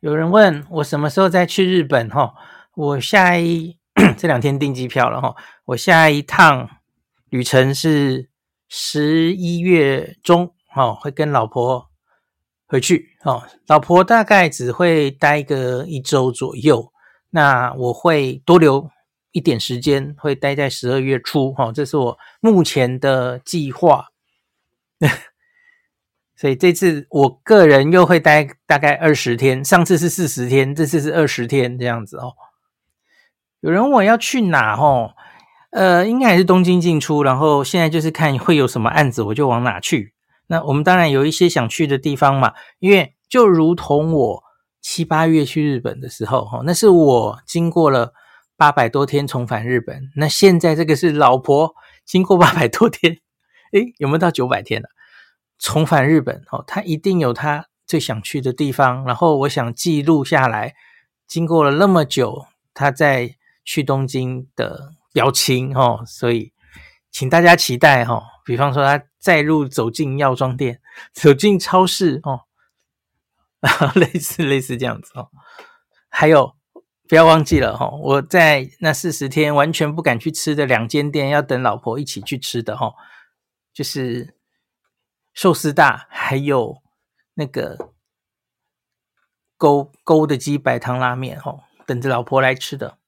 [0.00, 2.08] 有人问我什么时候再去日本？
[2.08, 2.32] 哈，
[2.74, 3.76] 我下一
[4.16, 6.70] 这两天订机票了哈，我下一趟
[7.28, 8.30] 旅程是
[8.66, 11.90] 十一月中，哈，会跟老婆
[12.66, 16.90] 回去，哦，老婆大概只会待个一周左右，
[17.28, 18.90] 那我会多留
[19.32, 24.06] 一点时间，会待在十二月初，哈，这是我目前的计划。
[26.40, 32.32] 所以这次我个人又会待大概二十天，上次是四十天，这次是二十天这样子哦。
[33.60, 35.10] 有人问我要去哪哦？
[35.70, 40.14] 呃，应该还是东京进出，然后现在就是看会有什么案子，我就往哪去。
[40.46, 44.42] 那我们当然有一些想去的地方嘛，因为就如同我
[44.80, 48.14] 七八月去日本的时候，哈，那是我经过了
[48.56, 50.08] 八百多天重返日本。
[50.16, 51.74] 那现在这个是老婆
[52.06, 53.18] 经过八百多天，
[53.74, 54.88] 诶，有没有到九百天了？
[55.60, 60.74] 重返日本哦，他一定有他最想去的地方，然后我想记录下来。
[61.26, 66.52] 经过了那么久，他在去东京的表情哦，所以
[67.10, 68.22] 请大家期待哈。
[68.44, 70.80] 比方说，他再入走进药妆店，
[71.12, 72.40] 走进超市哦，
[73.94, 75.28] 类似类似这样子哦。
[76.08, 76.56] 还有，
[77.06, 82.94] 不要忘记了哈，我在那四十天完全不敢去吃的两间店，要等老婆一起去吃的哈，
[83.74, 84.39] 就是。
[85.32, 86.82] 寿司大，还有
[87.34, 87.92] 那个
[89.56, 92.98] 勾勾的鸡白汤拉面，吼，等着老婆来吃的。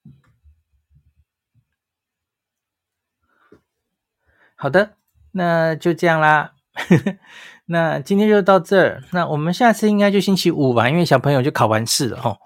[4.54, 4.96] 好的，
[5.32, 6.54] 那就这样啦。
[7.66, 9.02] 那今天就到这儿。
[9.12, 12.38] 那我们下次应该就星期五吧，因为小朋友就考完试了，吼。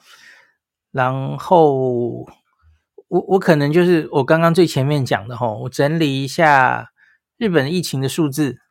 [0.90, 1.74] 然后
[3.08, 6.90] 我我可能就是我刚刚最前面讲的，吼，我整理一下
[7.36, 8.62] 日本疫情的数字。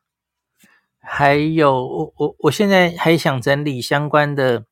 [1.08, 4.66] 还有，我我我现在还想整理相关的，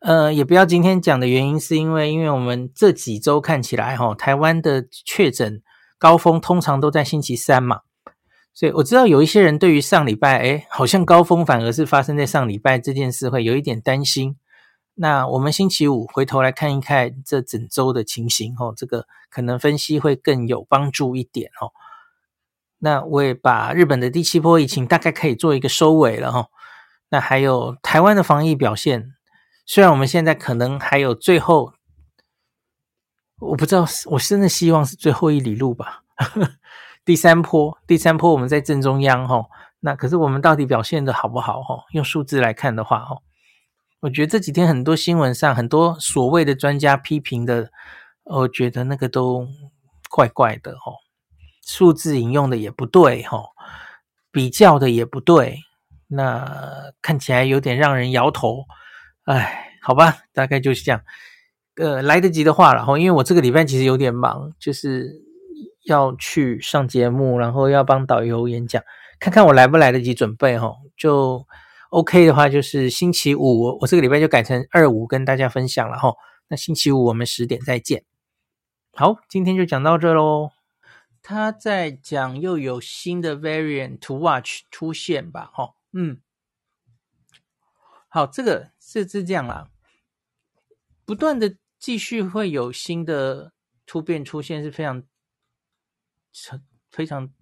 [0.00, 5.60] 呃，也不要今天讲的原因，是因为因为我们这几周看起来哈，台湾的确诊
[5.98, 7.80] 高峰通常都在星期三嘛，
[8.52, 14.36] 所以我知道有一些人对于上礼拜，诶，好像高峰反而是发生在上礼拜这件事，会有一点担心。
[14.94, 21.72] 那我们星期五回头来看一看这整周的情形，哦，这个可能分析会更有帮助一点，哦。
[22.78, 26.48] 那我也把日本的第七波疫情大概可以做一个收尾了哈。
[27.10, 29.14] 那还有台湾的防疫表现，
[29.64, 31.72] 虽然我们现在可能还有最后，
[33.38, 36.02] 我不知道，我真的希望是最后一里路吧。
[37.04, 39.46] 第三波，第三波我们在正中央哈。
[39.80, 41.84] 那可是我们到底表现的好不好哈？
[41.92, 43.18] 用数字来看的话哈，
[44.00, 47.70] 我觉得这几天很多新闻上很多所谓的专家批评的，
[48.24, 49.46] 我觉得那个都
[50.08, 50.92] 怪怪的哈。
[51.66, 53.42] 数字引用的也不对哈，
[54.30, 55.58] 比较的也不对，
[56.08, 58.64] 那看起来有点让人摇头。
[59.24, 61.00] 哎，好吧，大概就是这样。
[61.76, 65.22] 呃，来得及的话，然后因为我这个礼拜其实有点忙，就是
[65.84, 68.82] 要去上节目，然后要帮导游演讲，
[69.18, 70.72] 看看我来不来得及准备哈。
[70.96, 71.46] 就
[71.90, 76.12] OK 的话，就是星期五，我这个礼拜就改成二五跟大家分享了哈。
[76.48, 78.04] 那星期五我们十点再见。
[78.92, 80.53] 好，今天就讲到这喽。
[81.26, 85.50] 他在讲又有新的 variant to watch 出现吧？
[85.54, 86.20] 哈，嗯，
[88.08, 89.70] 好，这个是是这样啦，
[91.06, 93.54] 不断的继续会有新的
[93.86, 95.02] 突变出现是非常
[96.30, 97.32] 成非常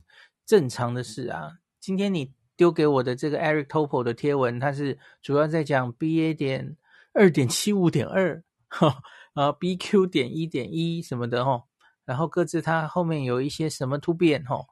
[0.46, 1.58] 正常的事啊。
[1.80, 6.76] 今天你丢给我的这个 Eric Topol 的贴文，它是主要在讲 BA 点
[7.12, 11.64] 二点七五点二，哈啊 BQ 点一点一什么的，哈。
[12.04, 14.66] 然后各自它后面有一些什么突变吼，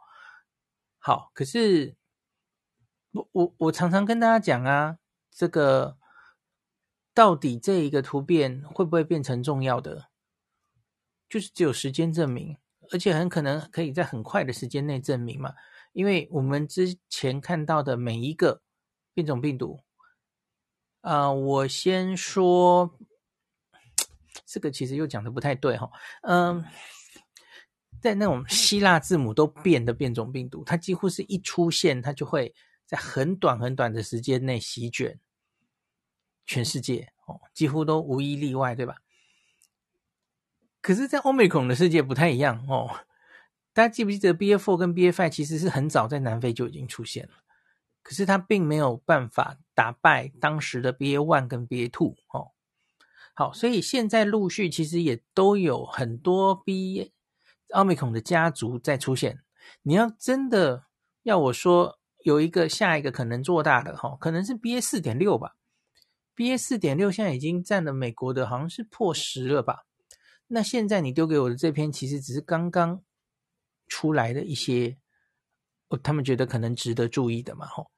[0.99, 1.95] 好，可是
[3.13, 4.99] 我我我常常跟大家讲啊，
[5.31, 5.97] 这个
[7.15, 10.09] 到底这一个突变会不会变成重要的，
[11.29, 12.57] 就是只有时间证明，
[12.93, 15.55] 而且很可能可以在很快的时间内证明嘛，
[15.93, 18.63] 因为我们之前看到的每一个
[19.15, 19.85] 变种病毒，
[21.03, 22.99] 啊、我先说
[24.45, 25.89] 这个其实又讲的不太对哈，
[26.23, 26.65] 嗯。
[28.01, 32.55] 在那种希腊字母都变的变种病毒，它几乎是一出现，它就会
[32.87, 35.21] 在很短很短的时间内席卷
[36.47, 38.97] 全世界哦，几乎都无一例外，对吧？
[40.81, 43.01] 可是，在 Omicron 的世界不太一样哦。
[43.73, 47.45] 大家记不记得 BA.4 跟 BA.5 其实是很早在南非就已经出现了，
[48.03, 52.53] 可是它并没有办法打败当时的 BA.1 跟 BA.2 哦。
[53.35, 57.13] 好，所以现在陆续其实也都有很多 BA。
[57.73, 59.41] 奥密克戎的家族再出现，
[59.83, 60.87] 你要真的
[61.23, 65.57] 要我说有一个下一个可能做大的哈，可能是 BA 四点六吧
[66.37, 69.85] BA 四点六现在已经占了美国的好像是破十了吧？
[70.49, 73.03] 那现在你丢给我的这篇，其实只是刚刚
[73.87, 74.99] 出来的一些，
[75.89, 77.91] 哦，他们觉得可能值得注意的嘛，吼。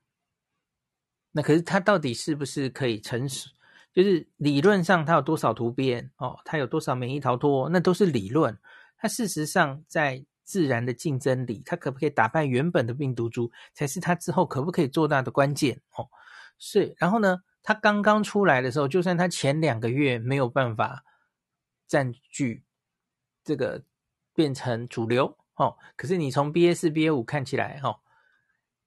[1.30, 3.48] 那可是它到底是不是可以成熟？
[3.94, 6.38] 就是理论上它有多少突变哦？
[6.44, 7.68] 它有多少免疫逃脱？
[7.70, 8.58] 那都是理论。
[9.02, 16.08] 它事实上在自然的竞争里，它可不可以打败原本的病毒株，才是它之后可不可以做大的关键哦。
[16.56, 21.02] 是，然后呢，它刚刚出来的时候，就算它前两个月没有办法
[21.88, 22.62] 占据
[23.42, 23.82] 这个
[24.36, 27.98] 变成主流哦，可是你从 BA 四、BA 五看起来哦。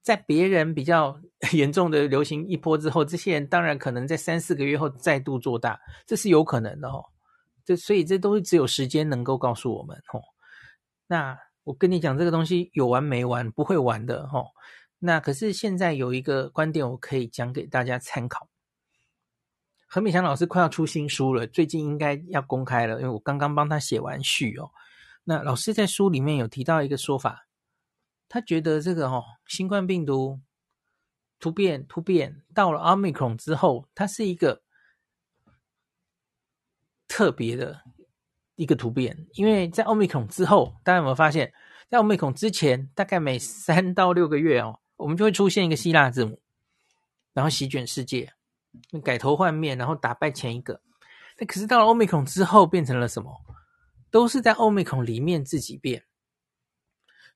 [0.02, 1.20] 在别人比较
[1.52, 7.04] 严重的流行一波之后，这些人当然可能在三四个月后再度做大，这是有可能的哦。
[7.66, 10.22] 这所以这都是只有时间能够告诉我们哦。
[11.08, 14.52] 那我跟你讲这个东西有完没完，不会完的哦。
[15.00, 18.48] 那可是现在有一个观点我可以讲给大家参考。
[19.88, 24.72] 何美祥老师快要出新书了，最近应该要公开了，因为我刚刚帮他写完序哦。
[25.24, 27.48] 那老师在书里面有提到一个说法。
[28.28, 30.42] 他觉得这个哦，新冠病毒
[31.40, 34.64] 突变突变到了奥密克戎之后，它是一个
[37.16, 37.82] 特别的
[38.56, 41.54] 一个突变，因为在奥密克戎之后，大家有没有发现，
[41.90, 46.42] 在奥密克戎之前，大概每三到六个月哦，我们就会出现一个希腊字母，
[47.32, 48.34] 然后席卷世界，
[49.02, 50.82] 改头换面，然后打败前一个。
[51.40, 53.32] 那可是到了奥密克戎之后，变成了什么？
[54.12, 56.04] 都是在奥密克戎里面自己变，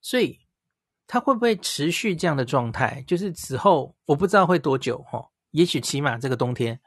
[0.02, 0.40] 所以。
[1.12, 3.02] 它会不会持续这样的状态？
[3.04, 6.80] 就是此后我不知道会多久哈，也许起码这个冬天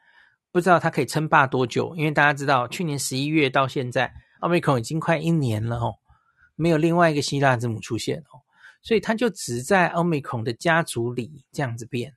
[0.53, 1.94] 不知道它可以称霸多久。
[1.97, 5.95] 因为大家知道，去年十一月到现在，奥密克戎已经快一年了哦，
[6.55, 8.39] 没有另外一个希腊字母出现哦，
[8.81, 12.15] 所以它就只在奥密克戎的家族里这样子变。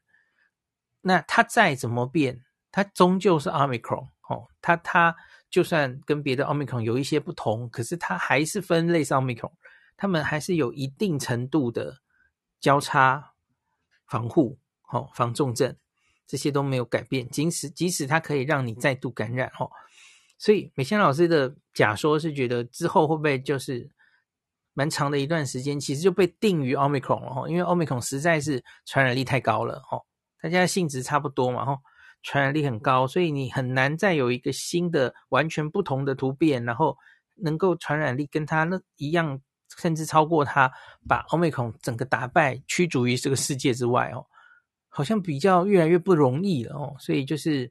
[1.00, 4.46] 那它再怎么变，它终究是奥密克戎哦。
[4.60, 5.16] 它它
[5.48, 9.52] 就算跟别的奥密克戎有一些不同，可是它还是分类是奥密克戎。
[9.96, 11.96] 他们还是有一定程度的
[12.60, 13.32] 交叉
[14.06, 14.58] 防护，
[14.90, 15.74] 哦，防重症，
[16.26, 17.28] 这些都没有改变。
[17.30, 19.70] 即使即使它可以让你再度感染，哦，
[20.38, 23.88] 所以美仙老师的假说是觉得之后会不会就是
[24.74, 30.00] 蛮长的一段时间，其实就被定于奥密克戎了，哈，因为奥密克戎实在是传染力太高了，哈，
[30.42, 31.78] 大家性质差不多嘛，哈，
[32.22, 36.96] 传染力很高，所以你很难再有一个新的完全不同的突变，然后
[37.36, 39.40] 能够传染力跟它那一样。
[39.78, 40.70] 甚至超过它，
[41.08, 44.24] 把欧美孔整个打败，驱逐于这个世界之外哦，
[44.96, 46.96] 好像比较越来越不容易了哦。
[46.98, 47.70] 所以就是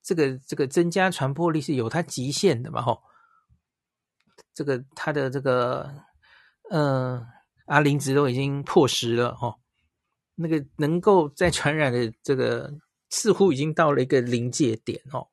[0.00, 3.02] 这个这个增加传播力是有它极限的嘛吼。
[4.54, 5.92] 这个它的这个
[6.70, 7.26] 嗯，
[7.66, 9.58] 阿林值都已经破十了哦，
[10.36, 12.72] 那个能够再传染的这个
[13.10, 15.26] 似乎已经到了一个临界点哦。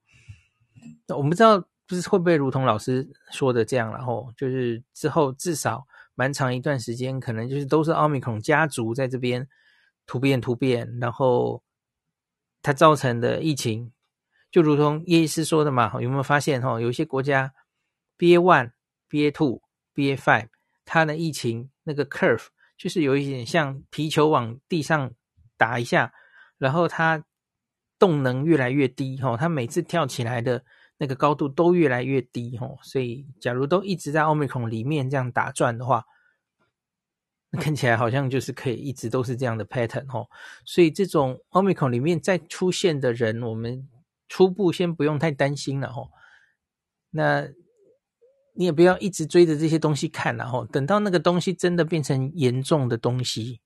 [1.06, 1.64] 那我们不知道。
[1.90, 9.48] 不是会不会如同老师说的这样，然后就是之后至少蛮长一段时间，可能就是都是奥密克戎家族在这边
[10.10, 11.62] 突变突变，然后
[12.64, 13.92] 它造成的疫情，
[14.50, 16.82] 就如同叶医师说的嘛，有没有发现哈？
[16.82, 17.54] 有一些国家
[18.18, 18.72] BA one、
[19.08, 19.62] BA two、
[19.94, 20.48] BA five，
[20.84, 25.12] 它的疫情那个 curve 就是有一点像皮球往地上
[25.56, 26.12] 打一下，
[26.58, 27.24] 然后它
[28.00, 30.66] 动能越来越低哈，它每次跳起来的。
[31.02, 36.04] 那个高度都越来越低吼，所以假如都一直在奥密克戎里面这样打转的话，
[37.54, 40.28] 看起来好像就是可以一直都是这样的 pattern 哦。
[40.66, 43.88] 所以这种奥密克戎里面再出现的人，我们
[44.28, 46.10] 初步先不用太担心了吼。
[47.12, 47.48] 那
[48.54, 53.62] 你也不要一直追着这些东西看了吼，等到那个东西真的变成严重的东西，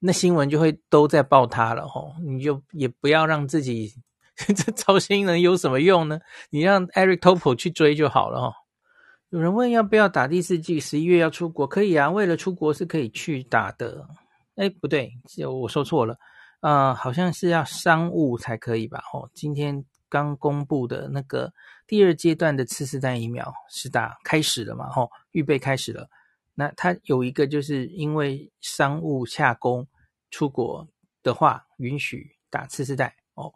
[0.00, 2.14] 那新闻就会都在报它了吼。
[2.24, 3.94] 你就也不要让自己。
[4.54, 6.20] 这操心能有什么用呢？
[6.50, 8.54] 你让 Eric Topol 去追就好了哦。
[9.30, 12.08] 有人问要不要打第四剂，十一月要出国，可以啊。
[12.10, 14.08] 为了出国是可以去打的。
[14.54, 15.12] 哎，不对，
[15.46, 16.16] 我说错了
[16.60, 19.02] 啊，好像是要商务才可以吧？
[19.12, 21.52] 哦，今天刚公布的那个
[21.86, 24.86] 第二阶段的次世代疫苗是打开始了嘛？
[24.96, 26.08] 哦，预备开始了。
[26.54, 29.86] 那它有一个就是因为商务洽公
[30.30, 30.88] 出国
[31.22, 33.52] 的话，允许打次世代哦。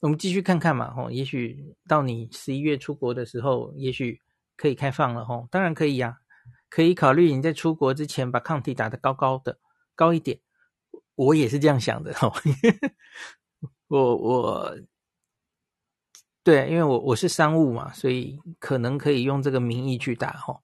[0.00, 4.18] 我们继续看看嘛，吼，也许到你十一月出国的时候，也许
[4.58, 6.18] 可以开放了，吼，当然可以呀，
[6.68, 9.58] 可以考虑你在出国之前把抗体打得高高的，
[9.94, 10.38] 高一点。
[11.14, 12.30] 我也是这样想的，吼，
[13.88, 14.78] 我我，
[16.42, 20.62] 对，因为我我是商务嘛，所以可能可以用这个名义去打，吼，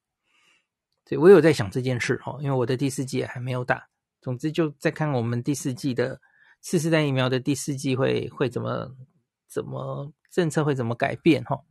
[1.06, 3.88] 所以我有在想这件事，吼，因为我的第四剂还没有打，
[4.20, 6.20] 总之就再看我们第四季的
[6.60, 8.94] 次世代疫苗的第四季会会怎么。
[9.46, 11.62] 怎么政策会怎么改变哈。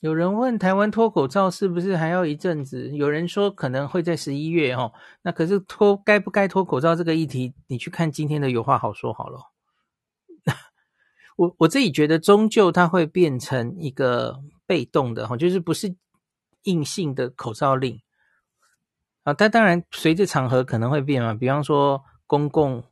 [0.00, 2.90] 有人问台湾脱口罩是不是还要一阵子？
[2.90, 4.92] 有人说可能会在十一月哈。
[5.22, 9.40] 那可是脱该不该脱口罩这个议题，你去看今天的有话好说好了。
[11.36, 15.96] 我我自己觉得，终究它会变成一个被动的哈，就是不是
[16.64, 18.00] 硬性的口罩令
[19.24, 19.32] 啊。
[19.32, 21.32] 但当然，随着场合可能会变嘛。
[21.34, 22.84] 比方说，公共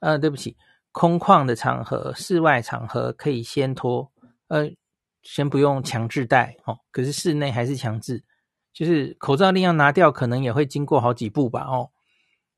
[0.00, 0.56] 呃，对不起，
[0.92, 4.10] 空旷的场合、室外场合可以先脱，
[4.48, 4.70] 呃，
[5.22, 6.78] 先不用强制戴哦。
[6.90, 8.22] 可是室内还是强制，
[8.72, 11.90] 就是口罩令要拿掉，可能也会经过好几步吧哦。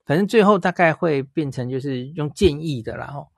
[0.05, 3.29] 反正最后大概会变成就是用建议的啦哦。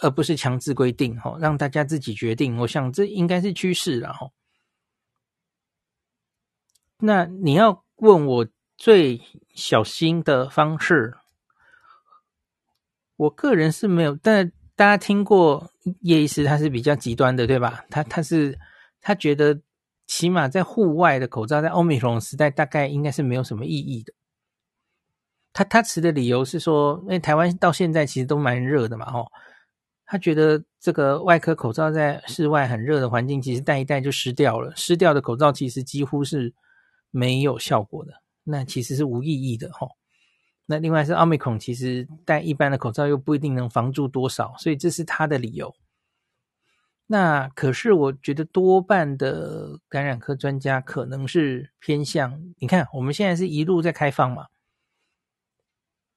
[0.00, 2.56] 而不是强制规定，哦，让大家自己决定。
[2.56, 4.32] 我想这应该是趋势了，哦。
[6.98, 9.20] 那你要问我最
[9.54, 11.16] 小心的方式，
[13.14, 14.16] 我个人是没有。
[14.16, 17.84] 但大家听过叶医师，他是比较极端的，对吧？
[17.90, 18.58] 他他是
[19.00, 19.60] 他觉得，
[20.06, 24.12] 起码在户外的口罩，在欧米龙时代，大概应该是没有什么意义的。
[25.52, 29.24] 他他持的理由是说，因为台湾到现在其实都蛮热的嘛，哈。
[30.06, 34.70] 他觉得这个外科口罩在室外很热的环境，其实戴一戴就湿掉了。
[34.76, 36.52] 湿掉的口罩其实几乎是
[37.10, 38.12] 没有效果的，
[38.42, 39.88] 那其实是无意义的齁。
[40.66, 45.74] 那另外是奥密克戎，其实戴一般的口罩又不一定能防住多少，所以这是他的理由。
[47.06, 54.46] 那可是我觉得多半的感染科专家可能是偏向，你看我们现在是一路在开放嘛，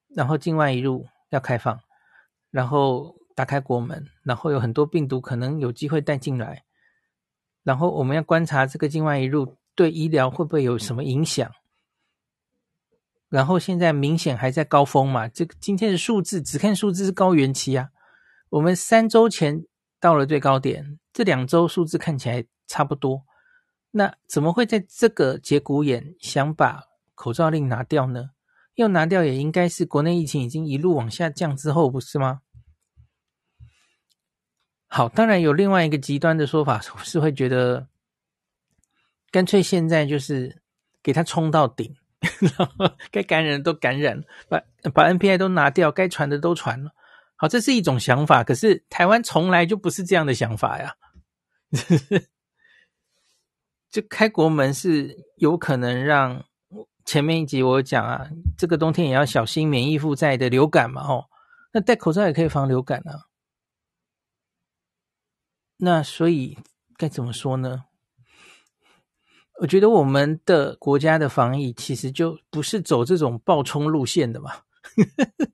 [0.08, 1.80] 然后境外一路要开放，
[2.52, 3.16] 然后。
[3.38, 6.64] 打开国门，然后有很多病毒可能有机会带进来，
[7.62, 11.52] 然后我们要观察这个境外一路对医疗会不会有什么影响。
[13.30, 17.90] 然后现在明显还在高峰嘛，这个今天的数字只看数字是高原期啊。
[18.50, 19.66] 我们三周前
[20.00, 23.26] 到了最高点，这两周数字看起来差不多，
[23.92, 26.84] 那怎么会在这个节骨眼想把
[27.16, 28.30] 口罩令拿掉呢？
[28.76, 32.42] 要拿掉也应该是国内疫情已经一路往下降之后，不是吗？
[34.88, 37.90] 好，当然有另外一个极端的说法， 是会觉得
[39.32, 40.62] 干脆现在就是
[41.04, 41.98] 给它冲到顶，
[42.42, 44.62] 然后该感染的都感染，把
[44.94, 46.92] 把 NPI 都拿掉，该传的都传了。
[47.36, 50.96] 好，这是一种想法，可是台湾从来就不是这样的想法呀。
[53.92, 56.44] 这开国门是有可能让
[57.06, 61.26] 前面一集我讲啊，这个冬天也要小心免疫负债的流感嘛，哦，
[61.74, 63.28] 那戴口罩也可以防流感啊。
[65.78, 66.58] 那所以
[66.98, 67.86] 该怎么说呢？
[69.60, 74.52] 我觉得我们的国家的防疫其实就不是走这种暴冲路线的嘛。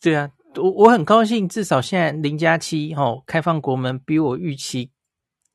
[0.00, 4.92] 对啊，我我很高兴，至少现在零加七哦，开放国门比我预期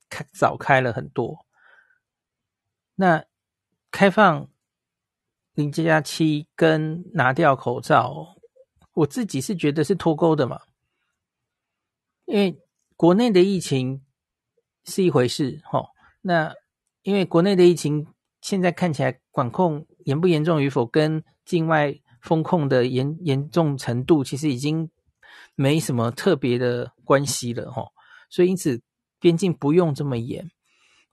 [0.10, 1.46] 开早开了很多。
[2.96, 3.26] 那
[3.92, 4.50] 开放
[5.54, 8.36] 零加七跟拿掉口罩，
[8.94, 10.62] 我自己是觉得是脱钩的嘛，
[12.26, 12.62] 因为。
[13.00, 14.04] 国内的疫情
[14.84, 15.88] 是一回事，齁，
[16.20, 16.54] 那
[17.04, 18.08] 因为国内的疫情
[18.42, 24.90] 现在看起来管控严不严重与否，跟境外封控的严严重程度其实已经
[25.56, 27.88] 没什么特别的关系了，齁，
[28.30, 28.82] 所以因此
[29.20, 30.50] 边境不用这么严。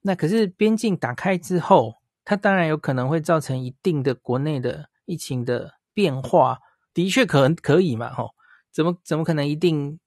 [0.02, 6.58] 那可是边境打开之后，它当然有可能会造成一定的国内的疫情的变化，
[6.92, 8.30] 的确可能可以嘛，齁，
[8.72, 9.98] 怎么怎么可能一定？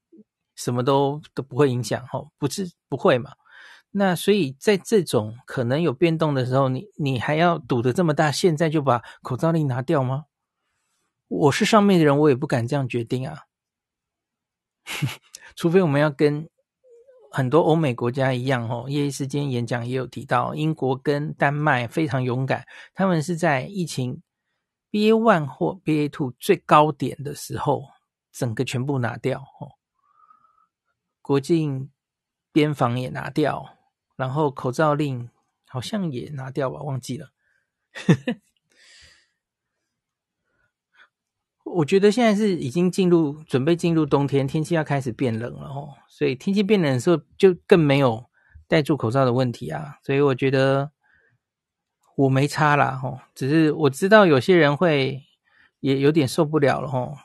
[0.56, 3.32] 什么都都不会影响哈，不是不会嘛？
[3.92, 8.32] 那所以在这种可能有变动的时候，你你还要赌得这么大？
[8.32, 10.26] 现在就把口罩令拿掉吗？
[11.28, 13.46] 我是上面的人，我也不敢这样决定啊。
[15.56, 16.50] 除非我们要跟
[17.32, 24.22] 很多欧美国家一样哦，叶医师今天演讲也有提到，英国跟丹麦非常勇敢，他们是在疫情
[24.92, 27.90] BA one 或 BA two 最高点的时候，
[28.32, 29.78] 整个全部拿掉哦。
[31.22, 31.92] 国境
[32.52, 33.78] 边防也拿掉，
[34.20, 35.30] 然后口罩令
[35.66, 37.30] 好像也拿掉吧，忘记了。
[41.64, 48.26] 我觉得现在是已经进入准备进入冬天，天气要开始变冷了哦，所以天气变冷的时候就更没有
[48.68, 50.00] 戴住口罩的问题啊。
[50.04, 50.92] 所以我觉得
[52.18, 55.24] 我没差啦，吼，只是我知道有些人会
[55.80, 57.18] 也有点受不了了，吼。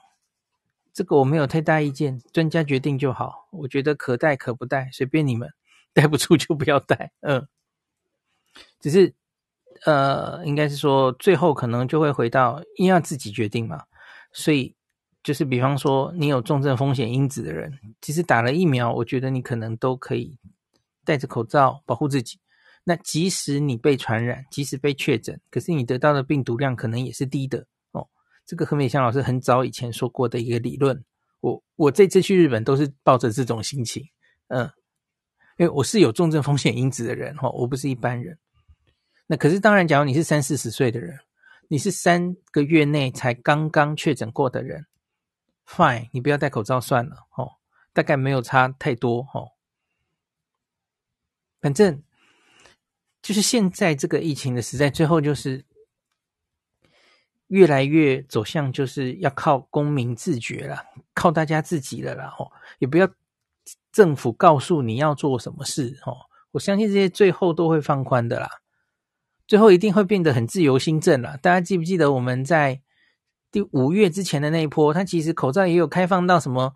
[0.92, 3.48] 这个我没有太大意见，专家决定就好。
[3.50, 5.52] 我觉得可戴可不戴，随便你们，
[5.96, 7.12] 戴不出就不要戴。
[7.20, 7.46] 嗯，
[8.80, 9.14] 只是
[9.84, 13.84] 呃，应该是说最后可能就会回到，因为要自己决定嘛。
[14.32, 14.74] 所以
[15.22, 20.36] 就是比方说你有重症风险因子的人，其实打了疫苗，我觉得你可能都可以
[21.04, 22.38] 戴着口罩保护自己。
[22.82, 28.06] 那即使你被传染，即使被确诊，可是你得到的病毒量可能也是低的哦。
[28.44, 31.02] 这个何美香老师很早以前说过的一个理论，
[31.40, 34.04] 我我这次去日本都是抱着这种心情，
[34.48, 34.70] 嗯，
[35.56, 38.38] 因为我是有重症风险因子的人哈，我不是一般人。
[39.26, 41.18] 那可是当然，假如你是三四十岁的人，
[41.68, 44.86] 你是三个月内才刚刚确诊过的人
[45.66, 47.52] ，fine，你不要戴口罩算了，哦，
[47.92, 49.52] 大概没有差太多，哦，
[51.60, 52.02] 反正
[53.22, 55.64] 就是现在这个疫情的时代，最后就是
[57.46, 60.84] 越来越走向就是要靠公民自觉了，
[61.14, 63.08] 靠大家自己了啦，哦，也不要
[63.92, 66.16] 政府告诉你要做什么事，哦，
[66.52, 68.48] 我相信这些最后都会放宽的啦。
[69.46, 71.36] 最后一定会变得很自由新政了。
[71.38, 72.80] 大家记不记得我们在
[73.50, 74.92] 第五月之前的那一波？
[74.94, 76.72] 他其实口罩也有开放到什么？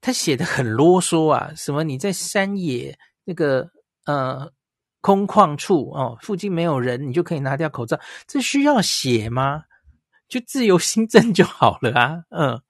[0.00, 3.70] 他写的很啰嗦啊，什么你在山野那个
[4.04, 4.52] 呃
[5.00, 7.98] 空旷处哦，附近没有人，你就可以拿掉口罩。
[8.26, 9.62] 这需要写吗？
[10.28, 12.24] 就自由新政就好了啊。
[12.30, 12.60] 嗯，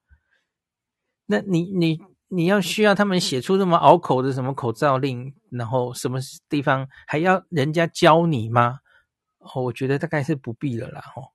[1.26, 5.32] 那你你你要需要他们写出这么拗口的什么口罩令？
[5.50, 8.80] 然后什么地方还要人家教你吗？
[9.38, 11.00] 哦，我觉得大概是不必了啦。
[11.14, 11.30] 哦，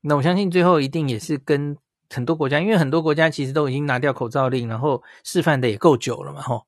[0.00, 1.76] 那我相信最后一定也是跟
[2.10, 6.40] 很多国家，因为很多国家其实都已经拿掉口罩令，然后示范的也够久了嘛。
[6.42, 6.66] 吼，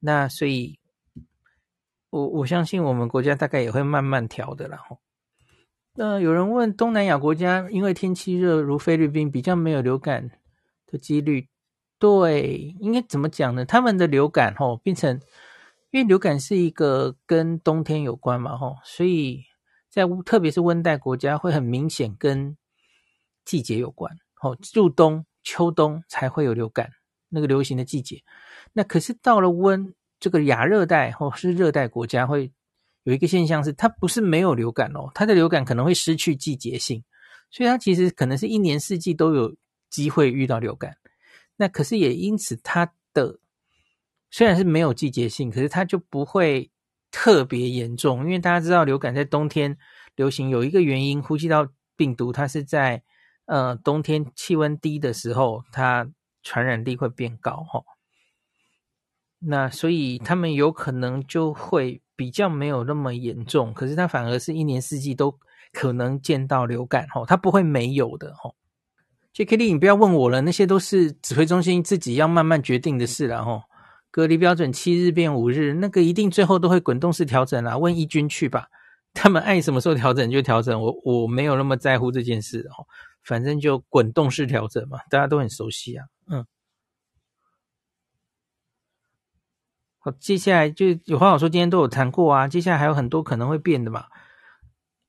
[0.00, 0.78] 那所以，
[2.10, 4.78] 我我相信我们国家大概也会慢慢调的啦。
[4.88, 4.98] 吼，
[5.94, 10.30] 那有人问东南亚国家，因为天气热，如菲律宾，比较没有流感
[10.86, 11.48] 的几率。
[11.98, 13.64] 对，应该怎么讲呢？
[13.64, 15.20] 他们的流感吼变成，
[15.90, 19.44] 因为流感是一个跟冬天有关嘛吼，所以
[19.88, 22.56] 在特别是温带国家会很明显跟
[23.44, 26.90] 季节有关吼，入冬、秋冬才会有流感
[27.30, 28.22] 那个流行的季节。
[28.72, 32.52] 那可是到了温这个亚热带或是热带国家，会
[33.04, 37.02] 有一个现象是，它不是没有流感哦，它的流感可能会失去季节性，
[37.50, 39.54] 所以它其实可能是一年四季都有
[39.88, 40.96] 机会遇到流感。
[41.56, 43.38] 那可是也因此，它的
[44.30, 46.70] 虽然是没有季节性，可是它就不会
[47.10, 48.24] 特别严重。
[48.24, 49.78] 因为大家知道，流感在冬天
[50.16, 53.02] 流行有一个原因，呼吸道病毒它是在
[53.46, 56.10] 呃冬天气温低的时候，它
[56.42, 57.84] 传染力会变高哈。
[59.38, 65.38] 那所以他们有可能就会比较没有那么严重，可是它反而是一年四季都
[65.72, 68.54] 可能见到流感哈，它不会没有的哈。
[69.34, 69.56] J.K.
[69.56, 73.64] 莉，你不要问我了，那些都是指挥中心自己要慢慢决定的事了哦。
[74.12, 77.76] 隔离标准七日变五日，那个一定最后都会滚动式调整啦。
[77.76, 78.68] 问义军去吧，
[79.12, 82.86] 他们爱什么时候调整就调整，我我没有那么在乎这件事哦。
[83.24, 86.06] 反正就滚动式调整嘛，大家都很熟悉啊。
[86.28, 86.46] 嗯，
[89.98, 92.46] 好，接下来就有话好说，今天都有谈过啊。
[92.46, 94.04] 接下来还有很多可能会变的嘛，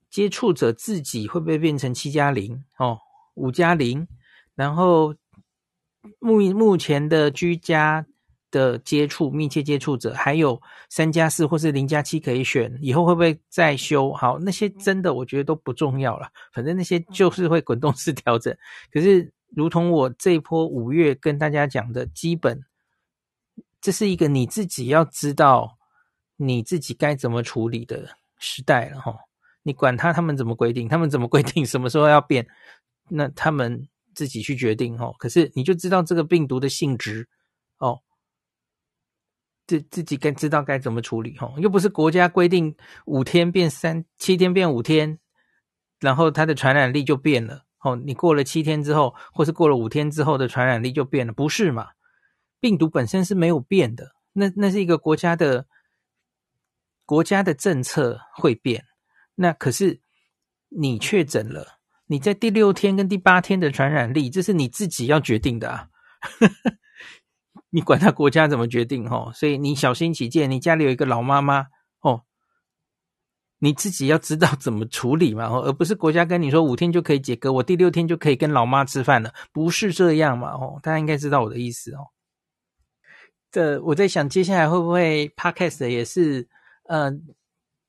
[0.09, 2.97] 接触者自己会不会变成七加零哦？
[3.36, 4.08] 五加零，
[4.56, 5.15] 然后
[6.19, 8.06] 目目前的居家
[8.52, 14.13] 的接触密切接触者，还有三加四或是零加七可以选，以后会不会再修？
[14.13, 18.56] 好，那些真的我觉得都不重要了，反正那些就是会滚动式调整。
[18.91, 22.63] 可是，如同我这一波五月跟大家讲的，基本
[23.82, 25.78] 这是一个你自己要知道
[26.38, 28.08] 你自己该怎么处理的
[28.39, 29.15] 时代了哈。
[29.63, 32.48] 你管他他们怎么规定，他们怎么规定什么时候要变？
[33.09, 37.27] 那他们自己去决定哦，可是你就知道这个病毒的性质
[37.77, 37.99] 哦，
[39.67, 45.19] 自自己该知道该怎么处理哦，又不是国家规定五天变三，七天变五天，
[45.99, 47.95] 然后它的传染力就变了哦。
[47.95, 51.89] 你过了七天之后，或是过了五天之后的传染力就变了，不是嘛？
[52.59, 55.67] 病毒本身是没有变的，那那是一个国家的
[57.05, 58.83] 国家的政策会变，
[59.35, 60.01] 那可是
[60.69, 61.74] 你确诊了。
[62.07, 65.87] 你在第六天跟第八天的传染力，这是你自己要决定的啊！
[67.71, 69.31] 你管他国家怎么决定哦？
[69.33, 71.65] 所以你小心起见，你家里有一个老妈妈
[72.01, 72.21] 哦，
[73.59, 80.51] 你自己要知道怎么处理嘛，而不是国家跟你说五天就可以解隔，我第六天就可以跟老妈吃饭了，不是这样嘛？
[80.51, 82.07] 哦，大家应该知道我的意思哦。
[83.51, 86.47] 这我在想，接下来会不会 Podcast 也是
[86.83, 87.11] 呃。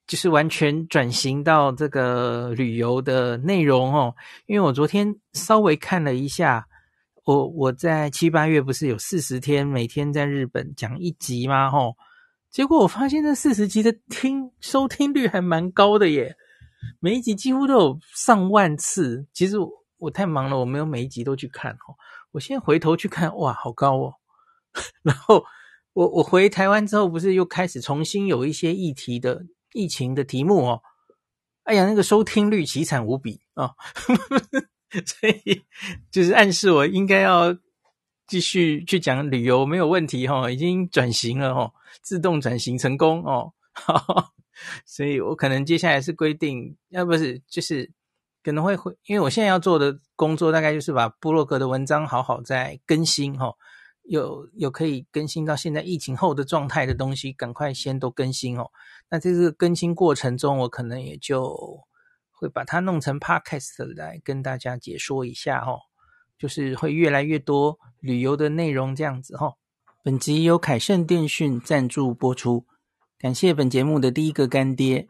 [0.06, 4.14] 就是完全转型到这个旅游的内容哦，
[4.46, 6.66] 因为我昨天稍微看了一下，
[7.24, 11.70] 我我在七八月不是有四十天每天在日本讲一集吗？
[11.70, 11.96] 吼，
[12.50, 16.36] 结果我发现这四十集的听收听率还蛮高的耶，
[17.00, 19.26] 每一集几乎都有上万次。
[19.32, 21.98] 其实我我太忙了，我没有每一集都去看哦。
[22.30, 24.14] 我现在回头去看，哇，好高哦。
[25.02, 25.44] 然后
[25.94, 30.82] 我我回台湾之后，不是又开始重新有一些议题的疫情的题目哦。
[31.64, 33.64] 哎呀，那个收听率凄惨无比啊！
[33.64, 33.74] 哦、
[35.04, 35.64] 所以
[36.12, 37.56] 就是暗示我应该要
[38.28, 43.52] 继续去讲旅游，没有问题哈、哦，已经转型了哈、哦，自动转型成功哦。
[44.86, 47.90] 所以我可能接下来是规定，要不是就是
[48.44, 53.56] 可能会会，因为我现在要做的工作大概就是把部落格的文章好好再更新哈、哦，
[54.08, 58.70] 有有可以更新到现在疫情后的状态的东西，赶快先都更新哦。
[59.10, 61.80] 那这个更新过程中，我可能也就
[62.30, 65.80] 会把它弄成 podcast 来跟大家解说一下哦，
[66.38, 69.54] 就是会越来越多旅游的内容这样子哈。
[70.02, 72.64] 本集由凯盛电讯赞助播出，
[73.18, 75.08] 感谢本节目的第一个干爹。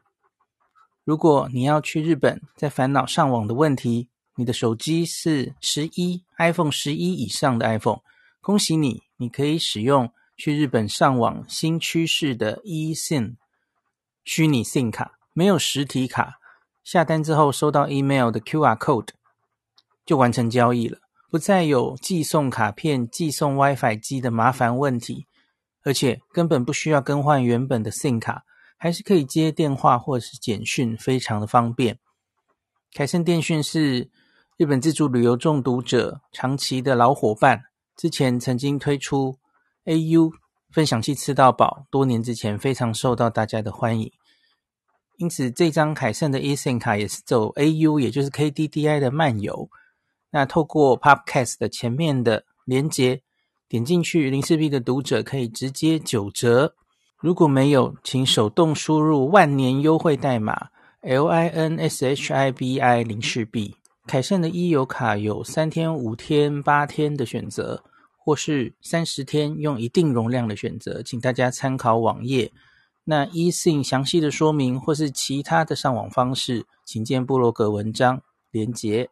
[1.05, 8.01] 如果你要去日本，在烦恼上网的问题，你的手机是十一 iPhone 十一以上的 iPhone，
[8.47, 13.35] 恭喜你，你可以使用去日本上网新趋势的 eSIM。
[14.25, 16.39] 虚拟 SIM 卡没有实体卡，
[16.85, 19.09] 下单之后收到 email 的 QR code
[20.05, 25.27] 就完成交易了，不再有寄送卡片、寄送 WiFi 机的麻烦问题，
[25.83, 28.45] 而且根本不需要更换原本的 SIM 卡，
[28.77, 31.99] 还是可以接电话或者是简讯，非常的方便。
[32.95, 34.09] 凯盛电讯是
[34.57, 37.65] 日本自助旅游中毒者长期的老伙伴，
[37.97, 39.39] 之前曾经推出
[39.85, 40.33] AU。
[40.73, 44.13] 分享器吃到饱，多年之前非常受到大家的欢迎，
[45.17, 49.71] 因此这张凯盛的 eSIM 卡也是走 AU，也就是 KDDI 的漫游。
[50.33, 53.23] 那透过 Podcast 的前面的连接，
[53.69, 56.75] 点进去，林氏璧的读者可以直接九折。
[57.19, 60.69] 如果没有，请手动输入万年优惠代码
[61.01, 63.77] LINSHIBI 林氏璧。
[64.07, 67.83] 凯盛的 e 游卡有三天、五天、八天的选择。
[68.19, 72.51] 或是三十天用一定容量的选择，请大家参考网页。
[73.05, 79.11] 那 eSIM 详细的说明或是其他的上网方式，请见部落格文章连结。